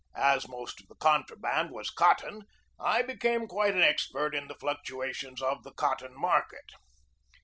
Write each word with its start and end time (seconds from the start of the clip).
As 0.17 0.47
most 0.47 0.81
of 0.81 0.87
the 0.87 0.95
contraband 0.95 1.69
was 1.69 1.91
cotton, 1.91 2.45
I 2.79 3.03
became 3.03 3.45
quite 3.47 3.75
an 3.75 3.83
expert 3.83 4.33
in 4.33 4.47
the 4.47 4.55
fluctuations 4.59 5.43
of 5.43 5.61
the 5.61 5.73
cotton 5.73 6.15
market. 6.19 6.65